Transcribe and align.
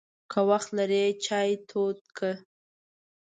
که 0.31 0.39
وخت 0.49 0.69
لرې، 0.77 1.05
چای 1.25 1.51
تود 1.69 1.97
کړه! 2.17 2.33